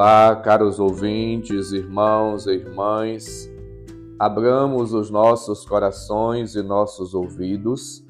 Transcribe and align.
Olá, 0.00 0.36
caros 0.36 0.78
ouvintes, 0.78 1.72
irmãos 1.72 2.46
e 2.46 2.52
irmãs. 2.52 3.50
Abramos 4.16 4.92
os 4.94 5.10
nossos 5.10 5.64
corações 5.64 6.54
e 6.54 6.62
nossos 6.62 7.14
ouvidos 7.14 8.06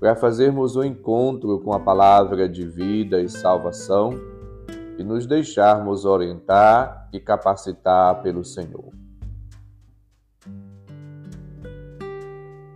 para 0.00 0.16
fazermos 0.16 0.74
o 0.74 0.80
um 0.80 0.84
encontro 0.84 1.60
com 1.60 1.72
a 1.72 1.78
palavra 1.78 2.48
de 2.48 2.66
vida 2.66 3.20
e 3.20 3.28
salvação 3.28 4.10
e 4.98 5.04
nos 5.04 5.24
deixarmos 5.24 6.04
orientar 6.04 7.08
e 7.12 7.20
capacitar 7.20 8.20
pelo 8.20 8.42
Senhor. 8.42 8.90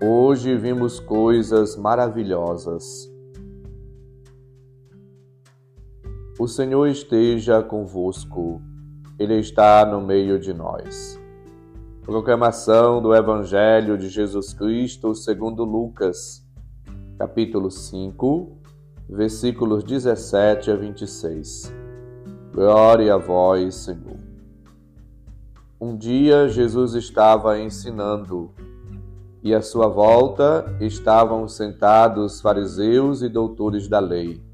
Hoje 0.01 0.57
vimos 0.57 1.01
coisas 1.01 1.75
maravilhosas 1.75 3.13
O 6.39 6.47
Senhor 6.47 6.87
esteja 6.87 7.63
convosco, 7.63 8.61
Ele 9.19 9.39
está 9.39 9.87
no 9.87 10.03
meio 10.03 10.39
de 10.39 10.53
nós. 10.53 11.19
Proclamação 12.03 13.01
do 13.01 13.15
Evangelho 13.15 13.97
de 13.97 14.11
Jesus 14.11 14.53
Cristo 14.53 15.15
segundo 15.15 15.65
Lucas, 15.65 16.47
capítulo 17.19 17.71
5, 17.71 18.53
versículos 19.09 19.83
17 19.83 20.71
a 20.71 20.77
26. 20.77 21.73
Glória 22.53 23.15
a 23.15 23.17
vós, 23.17 23.75
Senhor. 23.75 24.19
Um 25.81 25.97
dia 25.97 26.51
Jesus 26.51 26.93
estava 26.93 27.59
ensinando 27.59 28.53
e 29.43 29.55
à 29.55 29.63
sua 29.63 29.89
volta 29.89 30.67
estavam 30.83 31.49
sentados 31.49 32.43
fariseus 32.43 33.23
e 33.23 33.29
doutores 33.31 33.89
da 33.89 34.01
lei 34.01 34.45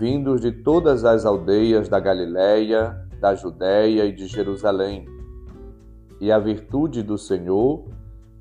vindos 0.00 0.40
de 0.40 0.50
todas 0.50 1.04
as 1.04 1.26
aldeias 1.26 1.86
da 1.86 2.00
Galiléia, 2.00 3.06
da 3.20 3.34
Judéia 3.34 4.06
e 4.06 4.12
de 4.12 4.26
Jerusalém. 4.26 5.06
E 6.18 6.32
a 6.32 6.38
virtude 6.38 7.02
do 7.02 7.18
Senhor 7.18 7.84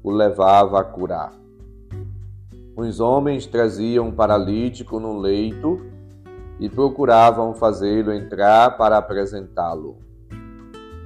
o 0.01 0.09
levava 0.09 0.79
a 0.79 0.83
curar. 0.85 1.33
Os 2.77 3.01
homens 3.01 3.45
traziam 3.45 4.07
um 4.07 4.11
paralítico 4.13 5.01
no 5.01 5.19
leito 5.19 5.81
e 6.61 6.69
procuravam 6.69 7.53
fazê-lo 7.53 8.13
entrar 8.13 8.77
para 8.77 8.97
apresentá-lo. 8.97 9.97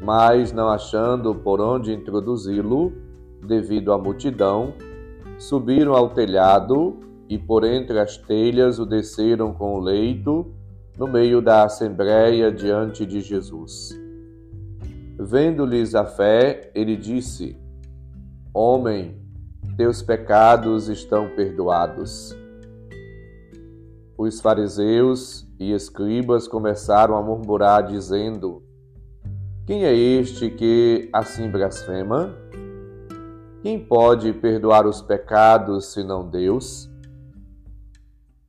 Mas, 0.04 0.54
não 0.54 0.70
achando 0.70 1.34
por 1.34 1.60
onde 1.60 1.92
introduzi-lo, 1.92 2.94
devido 3.44 3.92
à 3.92 3.98
multidão, 3.98 4.76
subiram 5.40 5.96
ao 5.96 6.10
telhado 6.10 7.00
e 7.30 7.38
por 7.38 7.64
entre 7.64 8.00
as 8.00 8.18
telhas 8.18 8.80
o 8.80 8.86
desceram 8.86 9.54
com 9.54 9.76
o 9.76 9.80
leito, 9.80 10.54
no 10.98 11.08
meio 11.08 11.42
da 11.42 11.64
assembleia 11.64 12.52
diante 12.52 13.06
de 13.06 13.22
Jesus. 13.22 13.98
Vendo-lhes 15.18 15.96
a 15.96 16.06
fé, 16.06 16.72
ele 16.76 16.96
disse: 16.96 17.58
Homem, 18.54 19.18
teus 19.78 20.02
pecados 20.02 20.90
estão 20.90 21.30
perdoados. 21.30 22.36
Os 24.18 24.40
fariseus 24.40 25.48
e 25.60 25.74
escribas 25.74 26.48
começaram 26.48 27.18
a 27.18 27.22
murmurar, 27.22 27.88
dizendo: 27.88 28.62
Quem 29.66 29.86
é 29.86 29.94
este 29.96 30.50
que 30.50 31.10
assim 31.12 31.50
blasfema? 31.50 32.36
Quem 33.64 33.80
pode 33.80 34.34
perdoar 34.34 34.86
os 34.86 35.02
pecados 35.02 35.94
senão 35.94 36.28
Deus? 36.30 36.93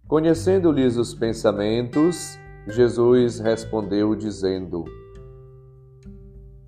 Conhecendo-lhes 0.06 0.98
os 0.98 1.14
pensamentos, 1.14 2.38
Jesus 2.69 3.38
respondeu, 3.38 4.15
dizendo: 4.15 4.84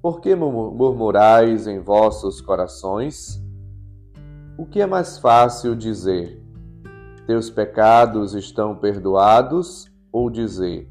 Por 0.01 0.23
que 0.23 0.35
murmurais 0.35 1.67
em 1.67 1.79
vossos 1.79 2.41
corações? 2.41 3.39
O 4.59 4.65
que 4.65 4.81
é 4.81 4.87
mais 4.87 5.19
fácil 5.19 5.77
dizer: 5.77 6.43
Teus 7.27 7.51
pecados 7.51 8.35
estão 8.35 8.75
perdoados, 8.75 9.87
ou 10.11 10.31
dizer: 10.31 10.91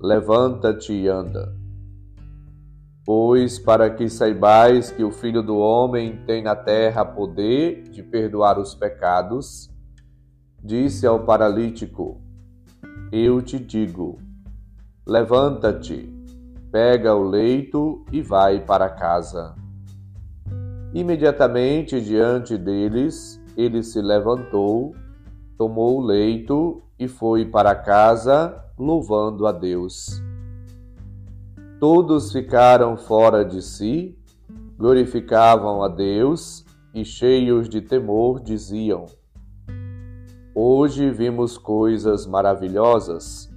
Levanta-te 0.00 0.94
e 0.94 1.08
anda? 1.08 1.54
Pois 3.04 3.58
para 3.58 3.90
que 3.90 4.08
saibais 4.08 4.90
que 4.90 5.04
o 5.04 5.12
Filho 5.12 5.42
do 5.42 5.58
Homem 5.58 6.24
tem 6.26 6.42
na 6.42 6.56
terra 6.56 7.04
poder 7.04 7.82
de 7.90 8.02
perdoar 8.02 8.58
os 8.58 8.74
pecados, 8.74 9.70
disse 10.62 11.06
ao 11.06 11.20
paralítico: 11.20 12.20
Eu 13.12 13.40
te 13.42 13.58
digo, 13.58 14.18
levanta-te, 15.06 16.12
pega 16.70 17.14
o 17.14 17.22
leito 17.22 18.04
e 18.12 18.20
vai 18.20 18.60
para 18.60 18.88
casa. 18.88 19.54
Imediatamente 20.92 22.00
diante 22.00 22.56
deles, 22.56 23.40
ele 23.56 23.82
se 23.82 24.00
levantou, 24.00 24.94
tomou 25.58 25.98
o 25.98 26.04
leito 26.04 26.82
e 26.98 27.08
foi 27.08 27.44
para 27.44 27.74
casa, 27.74 28.64
louvando 28.78 29.46
a 29.46 29.52
Deus. 29.52 30.22
Todos 31.78 32.32
ficaram 32.32 32.96
fora 32.96 33.44
de 33.44 33.60
si, 33.60 34.16
glorificavam 34.78 35.82
a 35.82 35.88
Deus 35.88 36.64
e, 36.94 37.04
cheios 37.04 37.68
de 37.68 37.82
temor, 37.82 38.40
diziam: 38.40 39.06
Hoje 40.58 41.10
vimos 41.10 41.58
coisas 41.58 42.24
maravilhosas. 42.24 43.52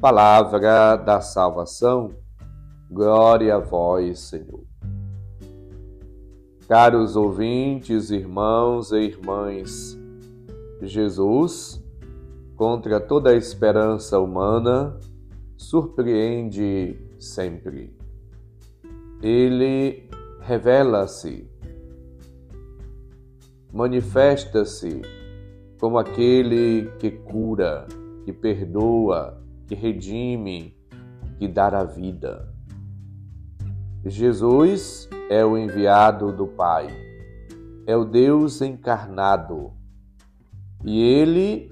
Palavra 0.00 0.96
da 0.96 1.20
salvação, 1.20 2.16
glória 2.90 3.54
a 3.54 3.58
vós, 3.60 4.18
Senhor. 4.18 4.64
Caros 6.66 7.14
ouvintes, 7.14 8.10
irmãos 8.10 8.90
e 8.90 8.96
irmãs, 8.96 9.96
Jesus, 10.82 11.80
contra 12.56 12.98
toda 12.98 13.30
a 13.30 13.36
esperança 13.36 14.18
humana, 14.18 14.98
surpreende 15.56 16.98
sempre. 17.20 17.96
Ele 19.22 20.10
revela-se, 20.40 21.48
manifesta-se 23.72 25.19
como 25.80 25.98
aquele 25.98 26.90
que 26.98 27.10
cura, 27.10 27.86
que 28.26 28.32
perdoa, 28.32 29.42
que 29.66 29.74
redime, 29.74 30.76
que 31.38 31.48
dá 31.48 31.68
a 31.68 31.84
vida. 31.84 32.52
Jesus 34.04 35.08
é 35.30 35.42
o 35.44 35.56
enviado 35.56 36.32
do 36.32 36.46
Pai, 36.46 36.88
é 37.86 37.96
o 37.96 38.04
Deus 38.04 38.60
encarnado 38.60 39.72
e 40.84 41.02
ele 41.02 41.70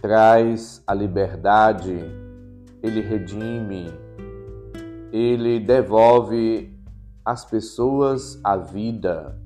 traz 0.00 0.82
a 0.86 0.92
liberdade, 0.92 1.98
ele 2.82 3.00
redime, 3.00 3.86
ele 5.10 5.58
devolve 5.58 6.78
às 7.24 7.44
pessoas 7.46 8.38
a 8.44 8.56
vida 8.56 9.40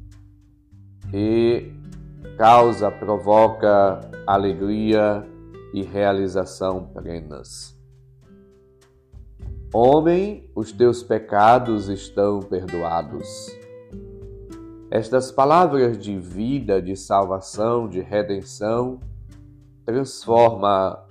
e 1.13 1.82
causa, 2.37 2.91
provoca 2.91 4.01
alegria 4.27 5.27
e 5.73 5.83
realização 5.83 6.87
plenas. 6.93 7.77
Homem, 9.75 10.51
os 10.55 10.71
teus 10.71 11.03
pecados 11.03 11.89
estão 11.89 12.41
perdoados. 12.41 13.27
Estas 14.91 15.33
palavras 15.33 15.97
de 15.97 16.19
vida, 16.19 16.83
de 16.83 16.95
salvação, 16.95 17.89
de 17.89 18.01
redenção, 18.01 19.01
transforma 19.87 21.03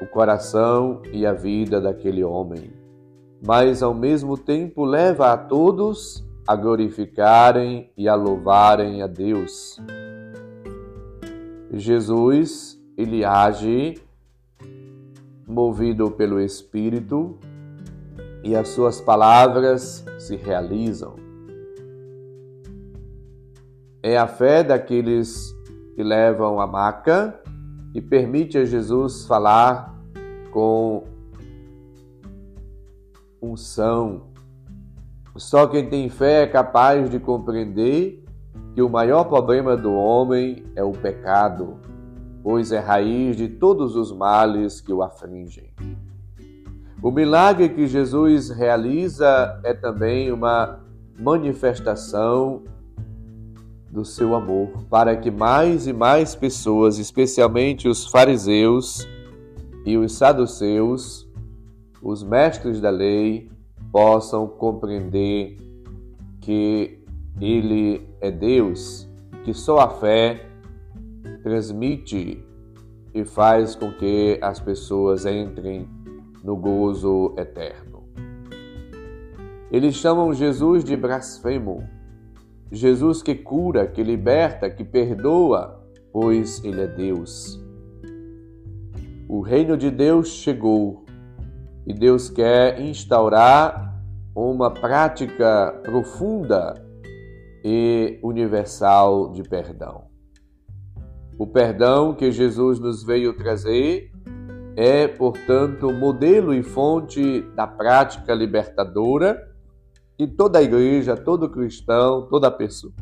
o 0.00 0.06
coração 0.06 1.02
e 1.12 1.26
a 1.26 1.32
vida 1.32 1.80
daquele 1.80 2.22
homem, 2.22 2.72
mas 3.44 3.82
ao 3.82 3.92
mesmo 3.92 4.38
tempo 4.38 4.84
leva 4.84 5.32
a 5.32 5.36
todos 5.36 6.25
a 6.46 6.54
glorificarem 6.54 7.90
e 7.96 8.08
a 8.08 8.14
louvarem 8.14 9.02
a 9.02 9.06
Deus. 9.06 9.80
Jesus, 11.72 12.80
ele 12.96 13.24
age 13.24 14.00
movido 15.46 16.10
pelo 16.10 16.40
Espírito 16.40 17.38
e 18.42 18.54
as 18.54 18.68
suas 18.68 19.00
palavras 19.00 20.04
se 20.18 20.36
realizam. 20.36 21.16
É 24.02 24.16
a 24.16 24.28
fé 24.28 24.62
daqueles 24.62 25.52
que 25.96 26.02
levam 26.02 26.60
a 26.60 26.66
maca 26.66 27.40
e 27.92 28.00
permite 28.00 28.56
a 28.56 28.64
Jesus 28.64 29.26
falar 29.26 29.98
com 30.52 31.04
unção, 33.42 34.28
só 35.38 35.66
quem 35.66 35.88
tem 35.88 36.08
fé 36.08 36.42
é 36.42 36.46
capaz 36.46 37.10
de 37.10 37.18
compreender 37.18 38.24
que 38.74 38.82
o 38.82 38.88
maior 38.88 39.24
problema 39.24 39.76
do 39.76 39.92
homem 39.92 40.64
é 40.74 40.82
o 40.82 40.92
pecado, 40.92 41.78
pois 42.42 42.72
é 42.72 42.78
raiz 42.78 43.36
de 43.36 43.48
todos 43.48 43.96
os 43.96 44.12
males 44.12 44.80
que 44.80 44.92
o 44.92 45.02
afligem. 45.02 45.72
O 47.02 47.10
milagre 47.10 47.68
que 47.68 47.86
Jesus 47.86 48.50
realiza 48.50 49.60
é 49.62 49.72
também 49.72 50.32
uma 50.32 50.80
manifestação 51.18 52.64
do 53.90 54.04
seu 54.04 54.34
amor, 54.34 54.84
para 54.90 55.16
que 55.16 55.30
mais 55.30 55.86
e 55.86 55.92
mais 55.92 56.34
pessoas, 56.34 56.98
especialmente 56.98 57.88
os 57.88 58.06
fariseus 58.06 59.08
e 59.84 59.96
os 59.96 60.12
saduceus, 60.12 61.26
os 62.02 62.22
mestres 62.22 62.80
da 62.80 62.90
lei, 62.90 63.48
possam 63.92 64.46
compreender 64.46 65.56
que 66.40 66.98
Ele 67.40 68.08
é 68.20 68.30
Deus, 68.30 69.08
que 69.44 69.54
só 69.54 69.78
a 69.78 69.88
fé 69.88 70.46
transmite 71.42 72.44
e 73.14 73.24
faz 73.24 73.74
com 73.74 73.92
que 73.92 74.38
as 74.42 74.60
pessoas 74.60 75.24
entrem 75.24 75.88
no 76.44 76.56
gozo 76.56 77.34
eterno. 77.38 78.04
Eles 79.70 79.94
chamam 79.94 80.34
Jesus 80.34 80.84
de 80.84 80.96
blasfemo, 80.96 81.88
Jesus 82.70 83.22
que 83.22 83.34
cura, 83.34 83.86
que 83.86 84.02
liberta, 84.02 84.68
que 84.68 84.84
perdoa, 84.84 85.82
pois 86.12 86.62
Ele 86.64 86.82
é 86.82 86.86
Deus. 86.86 87.64
O 89.28 89.40
reino 89.40 89.76
de 89.76 89.90
Deus 89.90 90.28
chegou 90.28 91.05
e 91.86 91.94
Deus 91.94 92.28
quer 92.28 92.80
instaurar 92.80 93.94
uma 94.34 94.70
prática 94.70 95.80
profunda 95.82 96.74
e 97.64 98.18
universal 98.22 99.32
de 99.32 99.42
perdão. 99.42 100.04
O 101.38 101.46
perdão 101.46 102.14
que 102.14 102.32
Jesus 102.32 102.78
nos 102.78 103.04
veio 103.04 103.36
trazer 103.36 104.10
é, 104.76 105.08
portanto, 105.08 105.90
modelo 105.92 106.52
e 106.52 106.62
fonte 106.62 107.40
da 107.54 107.66
prática 107.66 108.34
libertadora 108.34 109.54
que 110.18 110.26
toda 110.26 110.62
igreja, 110.62 111.16
todo 111.16 111.48
cristão, 111.48 112.26
toda 112.28 112.50
pessoa 112.50 112.92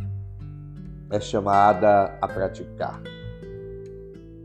é 1.10 1.20
chamada 1.20 2.18
a 2.20 2.26
praticar. 2.26 3.00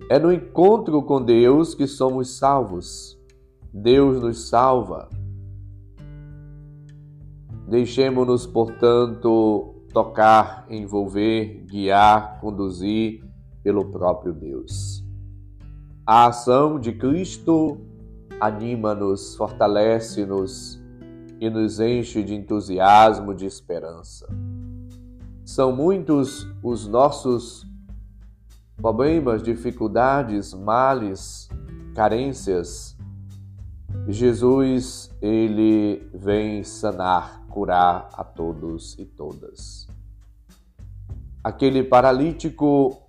É 0.10 0.20
no 0.20 0.32
encontro 0.32 1.02
com 1.04 1.22
Deus 1.22 1.74
que 1.74 1.88
somos 1.88 2.38
salvos. 2.38 3.19
Deus 3.74 4.22
nos 4.22 4.50
salva. 4.50 5.10
Deixemos-nos, 7.68 8.48
portanto, 8.48 9.76
tocar, 9.94 10.66
envolver, 10.70 11.66
guiar, 11.66 12.40
conduzir 12.40 13.24
pelo 13.64 13.86
próprio 13.86 14.34
Deus. 14.34 15.04
A 16.06 16.28
ação 16.28 16.80
de 16.80 16.92
Cristo 16.94 17.80
anima-nos, 18.40 19.36
fortalece-nos 19.36 20.80
e 21.40 21.50
nos 21.50 21.80
enche 21.80 22.24
de 22.24 22.34
entusiasmo, 22.34 23.36
de 23.36 23.46
esperança. 23.46 24.28
São 25.46 25.76
muitos 25.76 26.48
os 26.64 26.88
nossos 26.88 27.68
problemas, 28.78 29.44
dificuldades, 29.44 30.54
males, 30.54 31.50
carências. 31.94 32.98
Jesus, 34.12 35.16
ele 35.22 36.10
vem 36.12 36.64
sanar, 36.64 37.46
curar 37.48 38.10
a 38.14 38.24
todos 38.24 38.98
e 38.98 39.06
todas. 39.06 39.88
Aquele 41.44 41.84
paralítico 41.84 43.04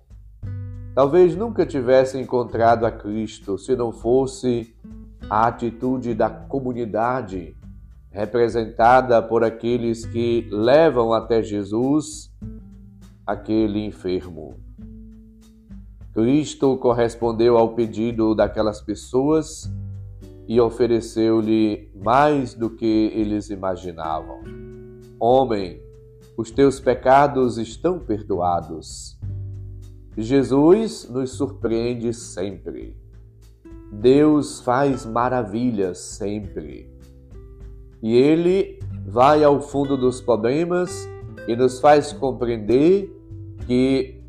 talvez 0.93 1.35
nunca 1.35 1.65
tivesse 1.65 2.19
encontrado 2.19 2.85
a 2.85 2.91
Cristo 2.91 3.57
se 3.57 3.75
não 3.75 3.91
fosse 3.91 4.75
a 5.27 5.47
atitude 5.47 6.13
da 6.13 6.29
comunidade 6.29 7.57
representada 8.11 9.23
por 9.23 9.43
aqueles 9.43 10.05
que 10.05 10.47
levam 10.51 11.13
até 11.13 11.41
Jesus 11.41 12.31
aquele 13.25 13.83
enfermo. 13.83 14.55
Cristo 16.13 16.77
correspondeu 16.77 17.57
ao 17.57 17.73
pedido 17.73 18.35
daquelas 18.35 18.81
pessoas 18.81 19.67
e 20.51 20.59
ofereceu-lhe 20.59 21.89
mais 21.95 22.53
do 22.53 22.69
que 22.69 23.09
eles 23.15 23.49
imaginavam. 23.49 24.41
Homem, 25.17 25.81
os 26.35 26.51
teus 26.51 26.77
pecados 26.77 27.57
estão 27.57 27.97
perdoados. 27.97 29.17
Jesus 30.17 31.07
nos 31.09 31.29
surpreende 31.37 32.13
sempre. 32.13 32.97
Deus 33.93 34.59
faz 34.59 35.05
maravilhas 35.05 35.99
sempre. 35.99 36.93
E 38.03 38.13
ele 38.13 38.77
vai 39.05 39.45
ao 39.45 39.61
fundo 39.61 39.95
dos 39.95 40.19
problemas 40.19 41.07
e 41.47 41.55
nos 41.55 41.79
faz 41.79 42.11
compreender 42.11 43.09
que 43.65 44.21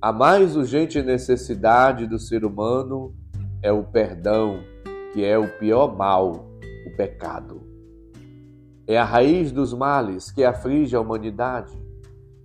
a 0.00 0.10
mais 0.10 0.56
urgente 0.56 1.02
necessidade 1.02 2.06
do 2.06 2.18
ser 2.18 2.46
humano 2.46 3.14
é 3.60 3.70
o 3.70 3.84
perdão, 3.84 4.72
que 5.14 5.24
é 5.24 5.38
o 5.38 5.48
pior 5.48 5.96
mal, 5.96 6.50
o 6.86 6.96
pecado. 6.96 7.62
É 8.84 8.98
a 8.98 9.04
raiz 9.04 9.52
dos 9.52 9.72
males 9.72 10.32
que 10.32 10.42
aflige 10.42 10.96
a 10.96 11.00
humanidade. 11.00 11.72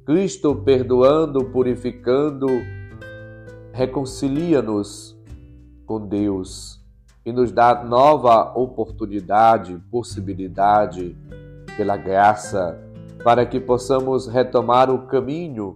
Cristo, 0.05 0.55
perdoando, 0.55 1.45
purificando, 1.45 2.47
reconcilia-nos 3.73 5.19
com 5.85 6.07
Deus 6.07 6.79
e 7.25 7.31
nos 7.31 7.51
dá 7.51 7.83
nova 7.83 8.53
oportunidade, 8.53 9.81
possibilidade, 9.91 11.17
pela 11.75 11.97
graça, 11.97 12.79
para 13.23 13.45
que 13.47 13.59
possamos 13.59 14.27
retomar 14.27 14.91
o 14.91 15.07
caminho 15.07 15.75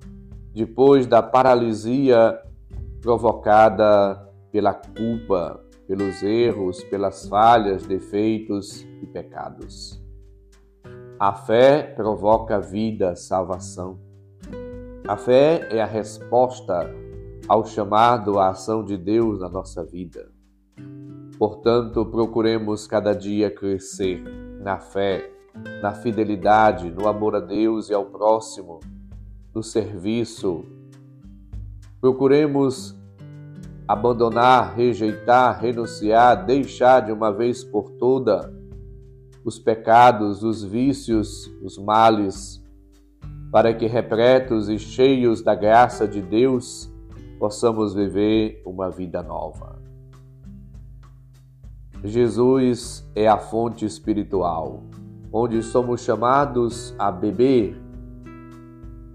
depois 0.54 1.08
da 1.08 1.24
paralisia 1.24 2.40
provocada 3.02 4.30
pela 4.52 4.74
culpa, 4.74 5.60
pelos 5.96 6.24
erros, 6.24 6.84
pelas 6.86 7.28
falhas, 7.28 7.86
defeitos 7.86 8.82
e 9.00 9.06
pecados. 9.06 10.02
A 11.20 11.34
fé 11.34 11.84
provoca 11.84 12.60
vida, 12.60 13.16
salvação. 13.16 14.00
A 15.08 15.16
fé 15.16 15.68
é 15.70 15.80
a 15.80 15.86
resposta 15.86 16.90
ao 17.48 17.64
chamado 17.64 18.40
à 18.40 18.50
ação 18.50 18.84
de 18.84 18.98
Deus 18.98 19.40
na 19.40 19.48
nossa 19.48 19.86
vida. 19.86 20.32
Portanto, 21.38 22.04
procuremos 22.08 22.88
cada 22.88 23.14
dia 23.14 23.52
crescer 23.52 24.24
na 24.62 24.80
fé, 24.80 25.32
na 25.80 25.94
fidelidade, 25.94 26.90
no 26.90 27.08
amor 27.08 27.36
a 27.36 27.40
Deus 27.40 27.92
e 27.92 27.94
ao 27.94 28.08
próximo, 28.08 28.80
no 29.54 29.62
serviço. 29.62 30.66
Procuremos 32.02 32.98
abandonar, 33.94 34.76
rejeitar, 34.76 35.62
renunciar, 35.62 36.46
deixar 36.46 37.02
de 37.02 37.12
uma 37.12 37.32
vez 37.32 37.64
por 37.64 37.92
toda 37.92 38.52
os 39.46 39.60
pecados, 39.60 40.44
os 40.44 40.64
vícios, 40.64 41.46
os 41.62 41.78
males, 41.78 42.60
para 43.52 43.72
que 43.72 43.86
repletos 43.86 44.68
e 44.68 44.80
cheios 44.80 45.44
da 45.44 45.54
graça 45.54 46.08
de 46.08 46.22
Deus 46.22 46.92
possamos 47.38 47.94
viver 47.94 48.64
uma 48.66 48.90
vida 48.90 49.22
nova. 49.22 49.80
Jesus 52.04 53.08
é 53.16 53.28
a 53.28 53.38
fonte 53.38 53.86
espiritual, 53.86 54.82
onde 55.32 55.62
somos 55.62 56.02
chamados 56.02 56.96
a 56.98 57.12
beber 57.12 57.80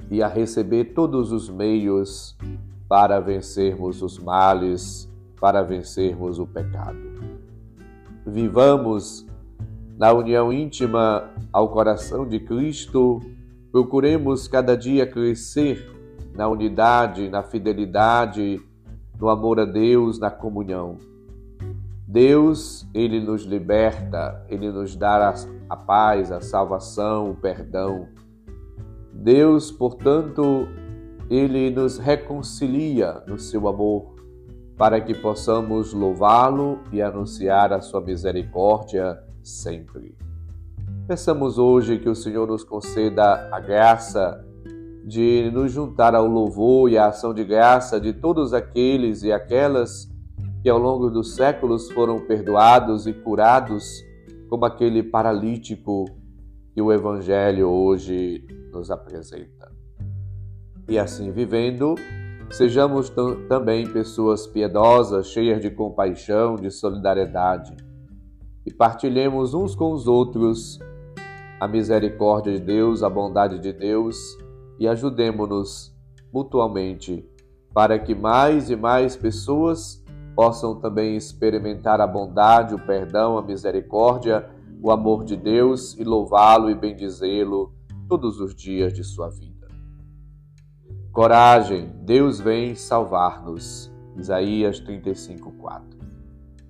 e 0.09 0.23
a 0.23 0.29
receber 0.29 0.95
todos 0.95 1.33
os 1.33 1.51
meios 1.51 2.37
para 2.89 3.21
vencermos 3.21 4.03
os 4.03 4.19
males, 4.19 5.09
para 5.41 5.63
vencermos 5.63 6.39
o 6.39 6.47
pecado. 6.47 6.99
Vivamos 8.27 9.27
na 9.97 10.13
união 10.13 10.53
íntima 10.53 11.31
ao 11.53 11.69
coração 11.69 12.27
de 12.27 12.41
Cristo, 12.41 13.21
procuremos 13.71 14.49
cada 14.49 14.77
dia 14.77 15.07
crescer 15.07 15.91
na 16.35 16.49
unidade, 16.49 17.29
na 17.29 17.43
fidelidade, 17.43 18.61
no 19.19 19.29
amor 19.29 19.61
a 19.61 19.65
Deus, 19.65 20.19
na 20.19 20.31
comunhão 20.31 20.99
Deus, 22.11 22.89
ele 22.95 23.21
nos 23.21 23.43
liberta, 23.43 24.43
ele 24.49 24.73
nos 24.73 24.97
dá 24.97 25.35
a 25.69 25.77
paz, 25.77 26.33
a 26.33 26.41
salvação, 26.41 27.33
o 27.33 27.37
perdão. 27.37 28.09
Deus, 29.13 29.71
portanto, 29.71 30.67
ele 31.31 31.71
nos 31.71 31.99
reconcilia 31.99 33.23
no 33.27 33.39
seu 33.39 33.69
amor, 33.69 34.15
para 34.77 35.01
que 35.01 35.15
possamos 35.15 35.93
louvá-lo 35.93 36.81
e 36.93 37.03
anunciar 37.03 37.73
a 37.73 37.81
sua 37.81 38.01
misericórdia 38.01 39.19
sempre. 39.43 40.17
Peçamos 41.07 41.59
hoje 41.59 41.99
que 41.99 42.09
o 42.09 42.15
Senhor 42.15 42.47
nos 42.47 42.63
conceda 42.63 43.49
a 43.53 43.61
graça 43.61 44.45
de 45.05 45.51
nos 45.53 45.73
juntar 45.73 46.15
ao 46.15 46.27
louvor 46.27 46.91
e 46.91 46.99
à 46.99 47.07
ação 47.07 47.33
de 47.33 47.45
graça 47.45 47.99
de 47.99 48.13
todos 48.13 48.53
aqueles 48.53 49.23
e 49.23 49.33
aquelas 49.33 50.09
que 50.63 50.69
ao 50.69 50.79
longo 50.79 51.11
dos 51.11 51.35
séculos 51.35 51.91
foram 51.91 52.21
perdoados 52.21 53.07
e 53.07 53.13
curados, 53.13 54.05
como 54.49 54.65
aquele 54.65 55.03
paralítico 55.03 56.05
que 56.75 56.83
o 56.83 56.93
Evangelho 56.93 57.69
hoje 57.69 58.47
nos 58.73 58.91
apresenta. 58.91 59.78
E 60.89 60.99
assim 60.99 61.31
vivendo, 61.31 61.95
sejamos 62.51 63.13
também 63.49 63.87
pessoas 63.87 64.47
piedosas, 64.47 65.27
cheias 65.27 65.61
de 65.61 65.71
compaixão, 65.71 66.57
de 66.57 66.71
solidariedade, 66.71 67.77
e 68.65 68.73
partilhemos 68.73 69.55
uns 69.55 69.75
com 69.75 69.93
os 69.93 70.07
outros 70.07 70.79
a 71.61 71.67
misericórdia 71.67 72.53
de 72.53 72.61
Deus, 72.61 73.03
a 73.03 73.11
bondade 73.11 73.59
de 73.59 73.73
Deus 73.73 74.17
e 74.79 74.87
ajudemos-nos 74.87 75.93
mutuamente 76.33 77.29
para 77.75 77.99
que 77.99 78.15
mais 78.15 78.71
e 78.71 78.77
mais 78.77 79.17
pessoas 79.17 80.05
possam 80.37 80.77
também 80.77 81.17
experimentar 81.17 82.01
a 82.01 82.07
bondade, 82.07 82.75
o 82.75 82.79
perdão, 82.79 83.37
a 83.37 83.43
misericórdia, 83.43 84.49
o 84.81 84.91
amor 84.93 85.25
de 85.25 85.37
Deus 85.37 85.99
e 85.99 86.05
louvá-lo 86.05 86.71
e 86.71 86.75
bendizê-lo 86.75 87.73
todos 88.09 88.41
os 88.41 88.55
dias 88.55 88.93
de 88.93 89.03
sua 89.03 89.29
vida. 89.29 89.58
Coragem, 91.19 91.91
Deus 92.03 92.39
vem 92.39 92.77
salvar-nos. 92.77 93.91
Isaías 94.17 94.79
35:4. 94.79 95.83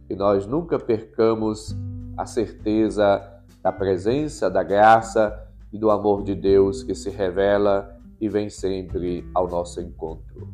E 0.08 0.16
nós 0.16 0.46
nunca 0.46 0.78
percamos 0.78 1.76
a 2.16 2.24
certeza 2.24 3.30
da 3.62 3.70
presença, 3.70 4.48
da 4.48 4.62
graça 4.62 5.38
e 5.70 5.76
do 5.76 5.90
amor 5.90 6.22
de 6.22 6.34
Deus 6.34 6.82
que 6.82 6.94
se 6.94 7.10
revela 7.10 7.94
e 8.18 8.26
vem 8.26 8.48
sempre 8.48 9.22
ao 9.34 9.46
nosso 9.46 9.82
encontro. 9.82 10.48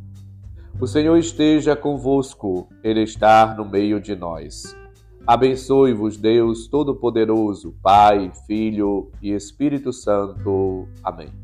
O 0.81 0.89
Senhor 0.89 1.17
esteja 1.17 1.77
convosco, 1.77 2.67
Ele 2.83 3.03
está 3.03 3.55
no 3.55 3.65
meio 3.65 4.01
de 4.01 4.17
nós. 4.17 4.77
Abençoe-vos, 5.25 6.17
Deus 6.17 6.67
Todo-Poderoso, 6.67 7.77
Pai, 7.81 8.33
Filho 8.45 9.13
e 9.23 9.31
Espírito 9.31 9.93
Santo. 9.93 10.89
Amém. 11.01 11.44